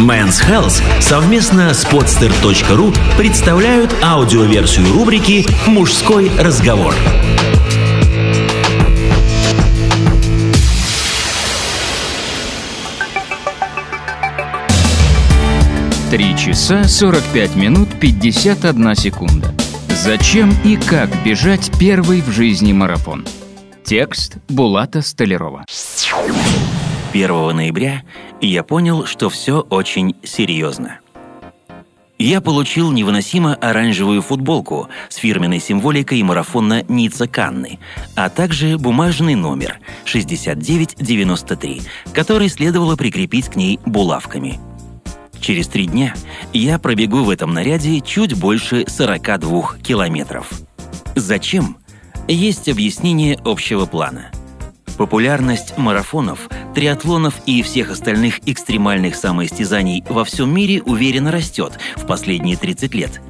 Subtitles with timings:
[0.00, 6.94] Men's Health совместно с podster.ru представляют аудиоверсию рубрики «Мужской разговор».
[16.10, 19.54] Три часа сорок пять минут пятьдесят одна секунда.
[19.88, 23.26] Зачем и как бежать первый в жизни марафон?
[23.84, 25.66] Текст Булата Столярова.
[27.12, 28.04] 1 ноября
[28.40, 31.00] я понял, что все очень серьезно.
[32.18, 37.80] Я получил невыносимо оранжевую футболку с фирменной символикой марафона Ницца Канны,
[38.14, 41.82] а также бумажный номер 6993,
[42.12, 44.60] который следовало прикрепить к ней булавками.
[45.40, 46.14] Через три дня
[46.52, 50.50] я пробегу в этом наряде чуть больше 42 километров.
[51.16, 51.78] Зачем?
[52.28, 54.30] Есть объяснение общего плана–
[55.00, 62.56] Популярность марафонов, триатлонов и всех остальных экстремальных самоистязаний во всем мире уверенно растет в последние
[62.56, 63.20] 30 лет.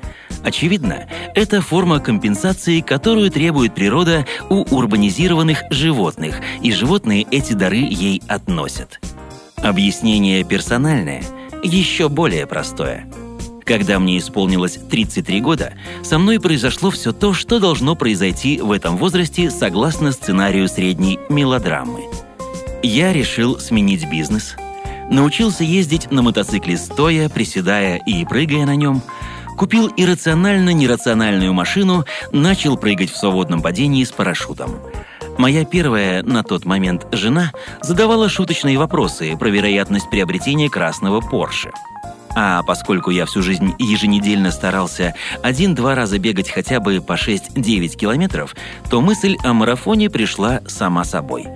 [0.42, 8.22] Очевидно, это форма компенсации, которую требует природа у урбанизированных животных, и животные эти дары ей
[8.26, 9.00] относят.
[9.56, 11.22] Объяснение персональное,
[11.62, 13.06] еще более простое–
[13.70, 18.96] когда мне исполнилось 33 года, со мной произошло все то, что должно произойти в этом
[18.96, 22.09] возрасте согласно сценарию средней мелодрамы.
[22.82, 24.56] Я решил сменить бизнес,
[25.10, 29.02] научился ездить на мотоцикле стоя, приседая и прыгая на нем,
[29.58, 34.78] купил иррационально-нерациональную машину, начал прыгать в свободном падении с парашютом.
[35.36, 41.70] Моя первая на тот момент жена задавала шуточные вопросы про вероятность приобретения красного Порше–
[42.36, 48.54] а поскольку я всю жизнь еженедельно старался один-два раза бегать хотя бы по 6-9 километров,
[48.88, 51.48] то мысль о марафоне пришла сама собой.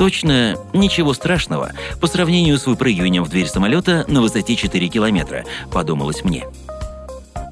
[0.00, 6.24] Точно ничего страшного по сравнению с выпрыгиванием в дверь самолета на высоте 4 километра, подумалось
[6.24, 6.46] мне.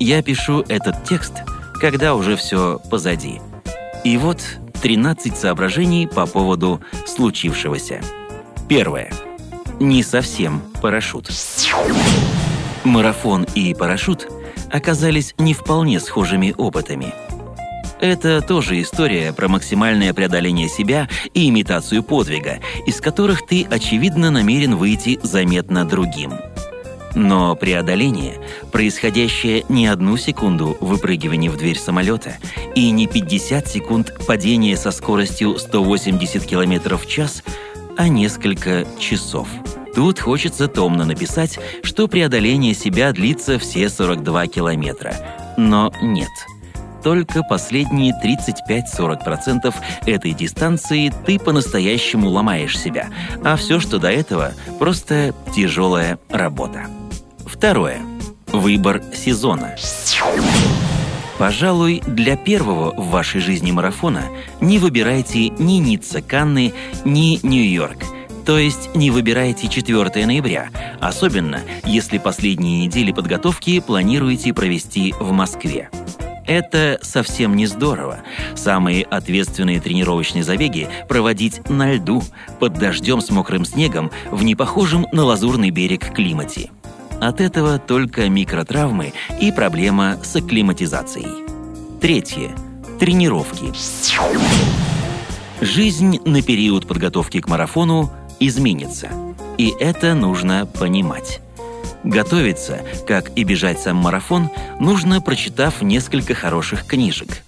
[0.01, 1.35] Я пишу этот текст,
[1.79, 3.43] когда уже все позади.
[4.03, 4.41] И вот
[4.81, 8.01] 13 соображений по поводу случившегося.
[8.67, 9.13] Первое
[9.79, 11.29] не совсем парашют.
[12.83, 14.27] Марафон и парашют
[14.73, 17.13] оказались не вполне схожими опытами.
[18.01, 24.77] Это тоже история про максимальное преодоление себя и имитацию подвига, из которых ты, очевидно, намерен
[24.77, 26.33] выйти заметно другим.
[27.15, 28.39] Но преодоление,
[28.71, 32.37] происходящее не одну секунду выпрыгивания в дверь самолета
[32.75, 37.43] и не 50 секунд падения со скоростью 180 км в час–
[37.99, 39.49] а несколько часов.
[39.93, 45.15] Тут хочется томно написать, что преодоление себя длится все 42 километра.
[45.57, 46.31] Но нет.
[47.03, 49.75] Только последние 35-40%
[50.07, 53.09] этой дистанции ты по-настоящему ломаешь себя,
[53.45, 56.87] а все, что до этого, просто тяжелая работа.
[57.47, 57.99] Второе.
[58.49, 59.77] Выбор сезона.
[61.39, 64.25] Пожалуй, для первого в вашей жизни марафона
[64.61, 66.73] не выбирайте ни Ницца Канны,
[67.05, 68.05] ни Нью-Йорк.
[68.45, 70.71] То есть не выбирайте 4 ноября,
[71.01, 75.91] особенно если последние недели подготовки планируете провести в Москве.
[76.49, 78.19] Это совсем не здорово.
[78.57, 82.23] Самые ответственные тренировочные забеги проводить на льду,
[82.59, 86.71] под дождем с мокрым снегом, в непохожем на лазурный берег климате–
[87.21, 91.45] от этого только микротравмы и проблема с акклиматизацией.
[92.01, 92.53] Третье.
[93.01, 93.73] Тренировки.
[95.61, 99.09] Жизнь на период подготовки к марафону изменится.
[99.57, 101.41] И это нужно понимать.
[102.09, 104.49] Готовиться, как и бежать сам марафон,
[104.81, 107.43] нужно, прочитав несколько хороших книжек.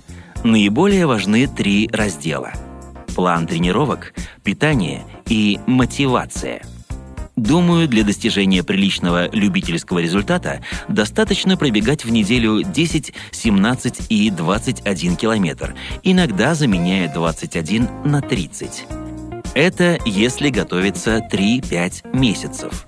[0.44, 2.52] Наиболее важны три раздела.
[3.16, 4.12] План тренировок,
[4.44, 6.62] питание и мотивация–
[7.36, 15.74] Думаю, для достижения приличного любительского результата достаточно пробегать в неделю 10, 17 и 21 километр,
[16.02, 18.84] иногда заменяя 21 на 30.
[19.54, 22.86] Это если готовиться 3-5 месяцев.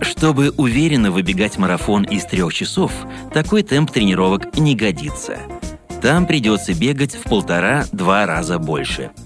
[0.00, 2.92] Чтобы уверенно выбегать марафон из трех часов,
[3.32, 5.38] такой темп тренировок не годится.
[6.02, 9.10] Там придется бегать в полтора-два раза больше–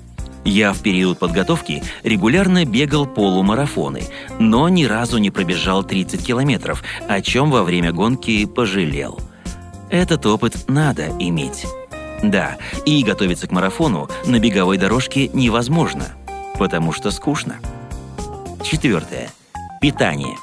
[0.44, 4.04] я в период подготовки регулярно бегал полумарафоны,
[4.38, 9.20] но ни разу не пробежал 30 километров, о чем во время гонки пожалел.
[9.90, 11.66] Этот опыт надо иметь.
[12.22, 12.56] Да,
[12.86, 16.06] и готовиться к марафону на беговой дорожке невозможно,
[16.58, 17.56] потому что скучно.
[18.62, 19.30] Четвертое.
[19.80, 20.36] Питание.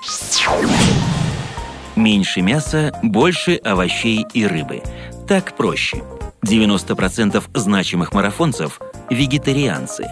[1.95, 4.81] Меньше мяса, больше овощей и рыбы.
[5.27, 6.03] Так проще.
[6.43, 8.81] 90% значимых марафонцев–
[9.11, 10.07] вегетарианцы.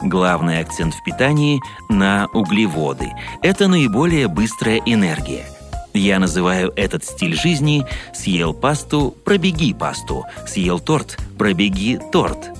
[0.00, 1.60] Главный акцент в питании
[1.90, 3.10] на углеводы.
[3.42, 5.44] Это наиболее быстрая энергия.
[5.92, 7.84] Я называю этот стиль жизни
[8.14, 12.59] «съел пасту, пробеги пасту», «съел торт, пробеги торт».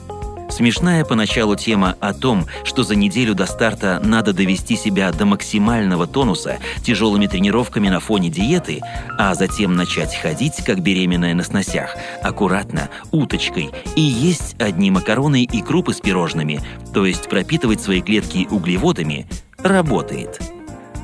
[0.51, 6.07] Смешная поначалу тема о том, что за неделю до старта надо довести себя до максимального
[6.07, 8.81] тонуса тяжелыми тренировками на фоне диеты,
[9.17, 15.63] а затем начать ходить, как беременная на сносях, аккуратно, уточкой, и есть одни макароны и
[15.63, 16.61] крупы с пирожными,
[16.93, 19.27] то есть пропитывать свои клетки углеводами,
[19.59, 20.41] работает.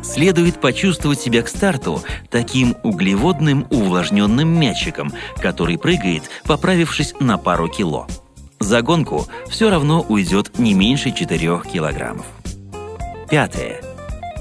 [0.02, 8.06] Следует почувствовать себя к старту таким углеводным увлажненным мячиком, который прыгает, поправившись на пару кило.
[8.58, 12.26] За гонку все равно уйдет не меньше 4 килограммов.
[13.29, 13.82] Пятое.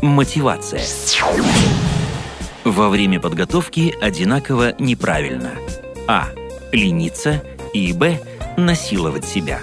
[0.02, 0.82] Мотивация.
[2.64, 5.52] Во время подготовки одинаково неправильно.
[6.08, 6.28] А.
[6.72, 8.20] Лениться и Б.
[8.58, 9.60] Насиловать себя.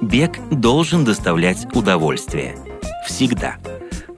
[0.00, 2.56] Бег должен доставлять удовольствие.
[3.06, 3.56] Всегда.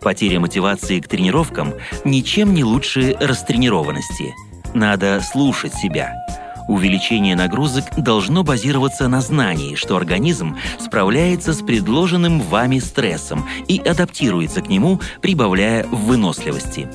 [0.01, 1.75] Потеря мотивации к тренировкам
[2.05, 4.35] ничем не лучше растренированности.
[4.75, 6.15] Надо слушать себя–
[6.69, 14.61] Увеличение нагрузок должно базироваться на знании, что организм справляется с предложенным вами стрессом и адаптируется
[14.61, 16.87] к нему, прибавляя в выносливости.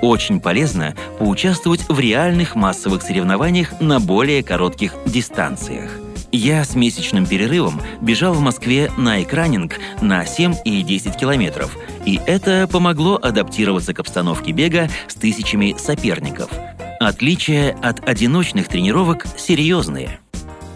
[0.00, 5.90] Очень полезно поучаствовать в реальных массовых соревнованиях на более коротких дистанциях.
[6.32, 11.76] Я с месячным перерывом бежал в Москве на экранинг на 7 и 10 километров,
[12.06, 16.50] и это помогло адаптироваться к обстановке бега с тысячами соперников–
[17.00, 20.20] Отличия от одиночных тренировок серьезные.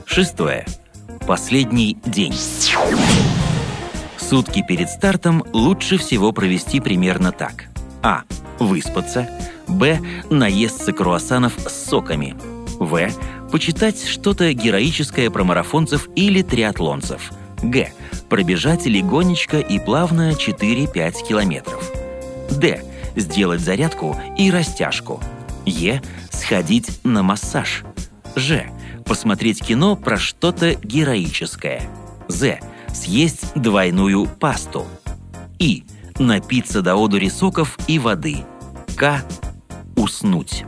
[0.06, 0.64] Шестое.
[1.26, 2.32] Последний день.
[4.16, 7.66] Сутки перед стартом лучше всего провести примерно так.
[8.02, 8.22] А.
[8.58, 9.28] Выспаться.
[9.68, 10.00] Б.
[10.30, 12.34] Наесться круассанов с соками.
[12.78, 13.10] В.
[13.52, 17.32] Почитать что-то героическое про марафонцев или триатлонцев.
[17.62, 17.92] Г.
[18.30, 21.92] Пробежать легонечко и плавно 4-5 километров.
[22.50, 22.82] Д.
[23.14, 25.22] Сделать зарядку и растяжку–
[25.66, 26.02] Е.
[26.30, 27.84] Сходить на массаж.
[28.36, 28.70] Ж.
[29.04, 31.82] Посмотреть кино про что-то героическое.
[32.28, 32.58] З.
[32.92, 34.86] Съесть двойную пасту.
[35.58, 35.84] И.
[36.18, 38.38] Напиться до одури соков и воды.
[38.96, 39.22] К.
[39.96, 40.64] Уснуть.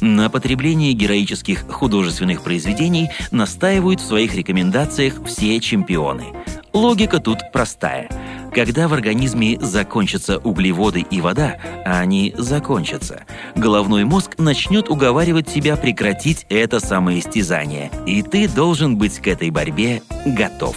[0.00, 6.26] На потреблении героических художественных произведений настаивают в своих рекомендациях все чемпионы.
[6.72, 8.08] Логика тут простая–
[8.52, 13.24] когда в организме закончатся углеводы и вода, а они закончатся,
[13.54, 20.02] головной мозг начнет уговаривать тебя прекратить это самоистязание, и ты должен быть к этой борьбе
[20.24, 20.76] готов.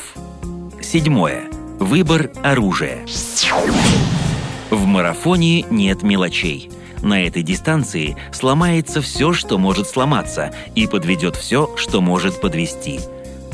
[0.82, 1.44] Седьмое.
[1.80, 3.00] Выбор оружия.
[4.70, 6.70] В марафоне нет мелочей.
[7.02, 13.00] На этой дистанции сломается все, что может сломаться, и подведет все, что может подвести.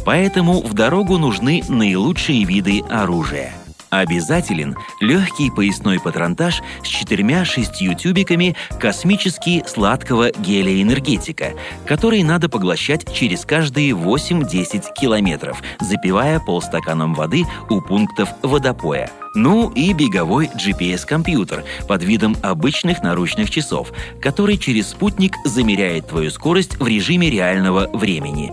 [0.05, 3.53] Поэтому в дорогу нужны наилучшие виды оружия–
[3.89, 11.53] Обязателен легкий поясной патронтаж с четырьмя-шестью тюбиками космически сладкого гелия-энергетика,
[11.85, 19.09] который надо поглощать через каждые 8-10 километров, запивая полстаканом воды у пунктов водопоя.
[19.35, 23.91] Ну и беговой GPS-компьютер под видом обычных наручных часов,
[24.21, 28.51] который через спутник замеряет твою скорость в режиме реального времени.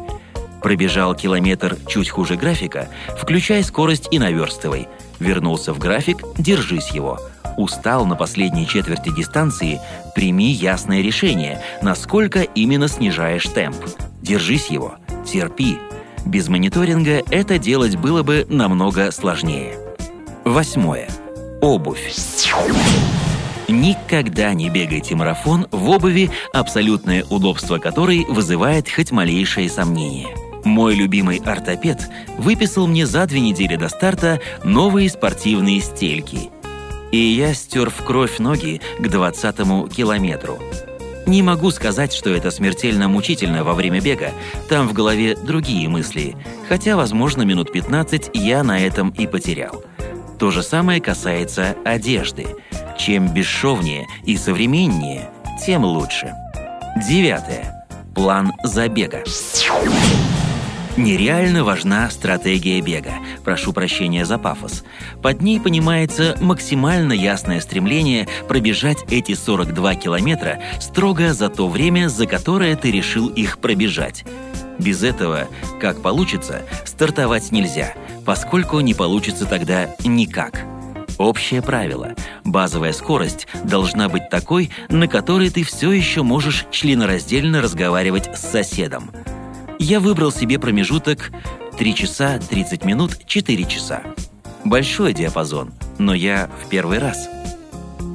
[0.67, 7.21] Пробежал километр чуть хуже графика, включай скорость и наверстывай– Вернулся в график, держись его.
[7.57, 9.81] Устал на последней четверти дистанции,
[10.14, 13.76] прими ясное решение, насколько именно снижаешь темп.
[14.21, 15.79] Держись его, терпи.
[16.26, 19.79] Без мониторинга это делать было бы намного сложнее.
[20.45, 21.09] Восьмое.
[21.62, 22.12] Обувь.
[23.69, 30.29] Никогда не бегайте марафон в обуви, абсолютное удобство которой вызывает хоть малейшее сомнение–
[30.66, 36.50] мой любимый ортопед выписал мне за две недели до старта новые спортивные стельки.
[37.12, 40.58] И я стер в кровь ноги к двадцатому километру.
[41.26, 44.32] Не могу сказать, что это смертельно мучительно во время бега,
[44.68, 46.37] там в голове другие мысли,
[46.68, 49.82] хотя, возможно, минут 15 я на этом и потерял.
[50.38, 52.46] То же самое касается одежды.
[52.99, 55.30] Чем бесшовнее и современнее,
[55.64, 56.32] тем лучше.
[57.08, 57.87] Девятое.
[58.14, 59.25] План забега.
[60.97, 63.12] Нереально важна стратегия бега.
[63.45, 64.83] Прошу прощения за пафос.
[65.23, 72.26] Под ней понимается максимально ясное стремление пробежать эти 42 километра строго за то время, за
[72.26, 74.25] которое ты решил их пробежать.
[74.79, 75.49] Без этого,
[75.81, 77.93] как получится, стартовать нельзя,
[78.25, 80.65] поскольку не получится тогда никак.
[81.19, 88.31] Общее правило– базовая скорость должна быть такой, на которой ты все еще можешь членораздельно разговаривать
[88.35, 89.11] с соседом–
[89.78, 91.30] я выбрал себе промежуток
[91.78, 94.02] 3 часа 30 минут 4 часа.
[94.64, 97.28] Большой диапазон, но я в первый раз.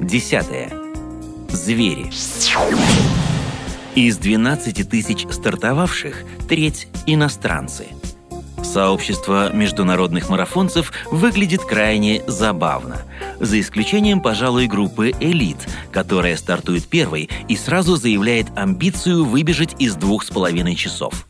[0.00, 0.70] Десятое.
[1.48, 2.10] Звери.
[3.94, 7.86] Из 12 тысяч стартовавших треть– иностранцы.
[8.62, 13.02] Сообщество международных марафонцев выглядит крайне забавно,
[13.40, 15.58] за исключением, пожалуй, группы «Элит»,
[15.90, 21.26] которая стартует первой и сразу заявляет амбицию выбежать из двух с половиной часов.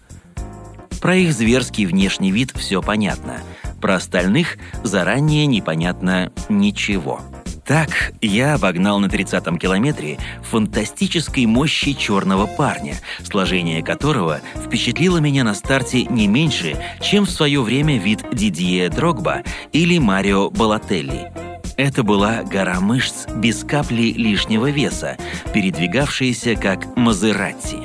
[1.03, 3.41] Про их зверский внешний вид все понятно,
[3.81, 7.21] про остальных заранее непонятно ничего–
[7.65, 15.55] так я обогнал на 30-м километре фантастической мощи черного парня, сложение которого впечатлило меня на
[15.55, 19.43] старте не меньше, чем в свое время вид Дидье Дрогба
[19.73, 21.33] или Марио Балателли.
[21.77, 25.17] Это была гора мышц без капли лишнего веса,
[25.55, 27.82] передвигавшаяся как Мазератти.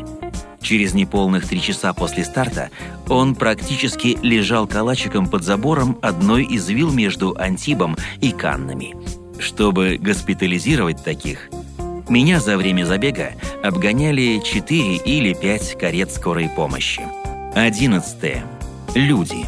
[0.68, 2.70] Через неполных три часа после старта
[3.08, 8.94] он практически лежал калачиком под забором одной из вил между Антибом и Каннами–
[9.40, 11.50] чтобы госпитализировать таких,
[12.10, 13.34] меня за время забега
[13.64, 17.02] обгоняли 4 или 5 карет скорой помощи.
[17.56, 18.38] 11.
[18.96, 19.46] Люди.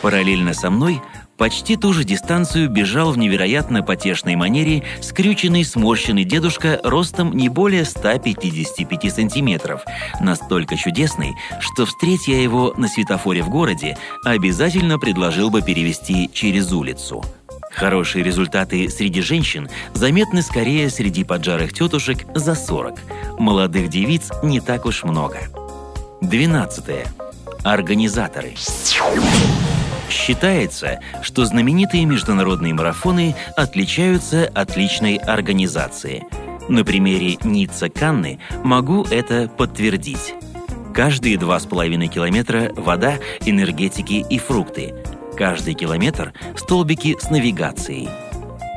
[0.00, 1.02] Параллельно со мной
[1.38, 7.84] почти ту же дистанцию бежал в невероятно потешной манере скрюченный сморщенный дедушка ростом не более
[7.84, 9.82] 155 сантиметров,
[10.20, 17.24] настолько чудесный, что встретя его на светофоре в городе, обязательно предложил бы перевести через улицу–
[17.70, 22.98] Хорошие результаты среди женщин заметны скорее среди поджарых тетушек за 40.
[23.38, 25.38] Молодых девиц не так уж много.
[26.20, 27.06] 12.
[27.62, 28.54] Организаторы.
[30.10, 36.24] Считается, что знаменитые международные марафоны отличаются от личной организации.
[36.68, 40.34] На примере Ницца-Канны могу это подтвердить.
[40.94, 44.94] Каждые 2,5 километра вода, энергетики и фрукты–
[45.38, 48.08] Каждый километр– столбики с навигацией.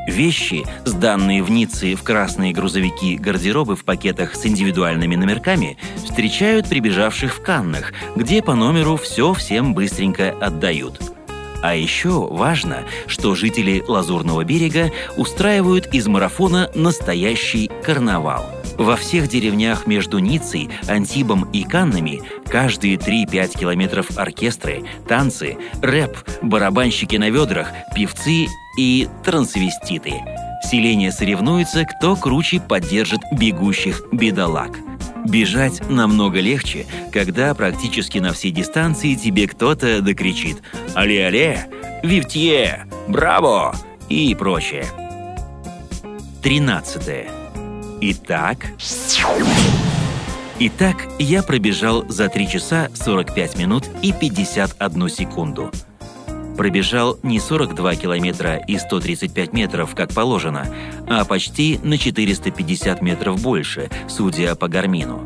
[0.08, 7.34] Вещи, сданные в Ницце в красные грузовики гардеробы в пакетах с индивидуальными номерками, встречают прибежавших
[7.34, 11.02] в Каннах, где по номеру все всем быстренько отдают.
[11.62, 18.46] А еще важно, что жители Лазурного берега устраивают из марафона настоящий карнавал–
[18.82, 27.16] во всех деревнях между Ниццей, Антибом и Каннами каждые 3-5 километров оркестры, танцы, рэп, барабанщики
[27.16, 28.48] на ведрах, певцы
[28.80, 30.14] и трансвеститы.
[30.64, 34.78] Селение соревнуется, кто круче поддержит бегущих бедолаг.
[35.26, 40.58] Бежать намного легче, когда практически на всей дистанции тебе кто-то докричит
[40.96, 42.02] «Але-але!
[42.04, 42.86] Вивтье!
[43.08, 43.76] Браво!»
[44.10, 44.86] и прочее.
[46.42, 47.30] Тринадцатое.
[48.02, 48.68] Итак...
[50.64, 55.72] Итак, я пробежал за 3 часа 45 минут и 51 секунду.
[56.58, 60.68] Пробежал не 42 километра и 135 метров, как положено,
[61.08, 65.22] а почти на 450 метров больше, судя по гармину.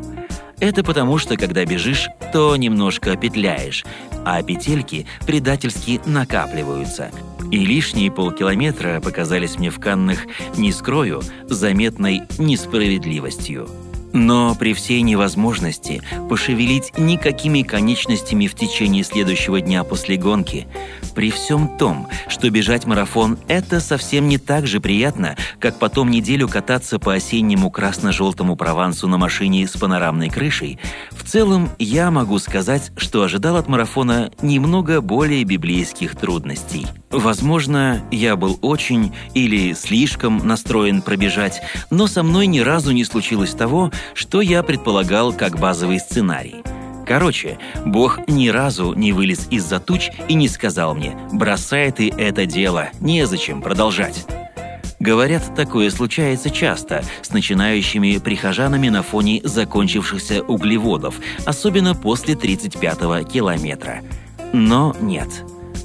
[0.58, 3.84] Это потому, что когда бежишь, то немножко петляешь,
[4.24, 7.10] а петельки предательски накапливаются–
[7.50, 10.18] и лишние полкилометра показались мне в Каннах,
[10.56, 13.68] не скрою, заметной несправедливостью.
[14.16, 20.66] Но при всей невозможности пошевелить никакими конечностями в течение следующего дня после гонки,
[21.14, 26.48] при всем том, что бежать марафон– это совсем не так же приятно, как потом неделю
[26.48, 30.78] кататься по осеннему красно-желтому Провансу на машине с панорамной крышей,
[31.10, 36.86] в целом я могу сказать, что ожидал от марафона немного более библейских трудностей.
[37.10, 43.52] Возможно, я был очень или слишком настроен пробежать, но со мной ни разу не случилось
[43.52, 46.62] того, что я предполагал как базовый сценарий.
[47.06, 52.46] Короче, Бог ни разу не вылез из-за туч и не сказал мне «бросай ты это
[52.46, 54.26] дело, незачем продолжать».
[54.98, 64.00] Говорят, такое случается часто с начинающими прихожанами на фоне закончившихся углеводов, особенно после 35-го километра.
[64.52, 65.28] Но нет,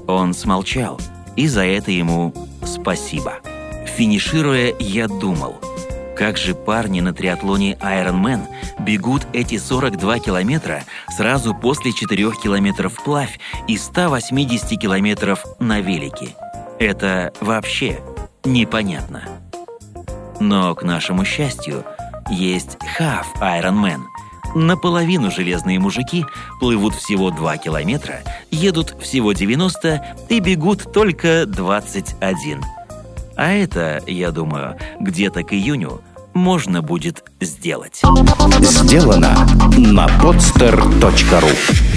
[0.08, 1.00] он смолчал,
[1.36, 2.34] и за это ему
[2.66, 3.40] спасибо.
[3.86, 5.60] Финишируя, я думал–
[6.16, 8.46] как же парни на триатлоне Ironman
[8.80, 10.84] бегут эти 42 километра
[11.16, 16.36] сразу после 4 километров вплавь и 180 километров на велике?
[16.80, 18.02] Это вообще
[18.44, 19.24] непонятно.
[20.40, 21.86] Но, к нашему счастью,
[22.30, 24.02] есть Half Ironman.
[24.56, 26.26] Наполовину железные мужики
[26.60, 32.62] плывут всего 2 километра, едут всего 90 и бегут только 21.
[33.42, 36.02] А это, я думаю, где-то к июню
[36.36, 38.00] можно будет сделать.
[38.60, 39.36] Сделано
[39.80, 41.91] на podster.ru